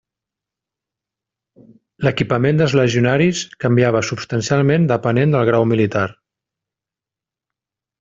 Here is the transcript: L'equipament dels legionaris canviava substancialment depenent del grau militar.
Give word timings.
L'equipament 2.07 2.63
dels 2.63 2.75
legionaris 2.81 3.45
canviava 3.67 4.03
substancialment 4.11 4.91
depenent 4.97 5.39
del 5.39 5.49
grau 5.55 5.71
militar. 5.77 6.07